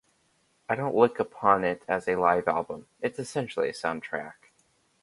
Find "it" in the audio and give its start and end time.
1.63-1.83